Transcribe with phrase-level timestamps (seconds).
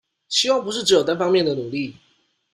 [0.29, 1.95] 希望不是只有單方面的努力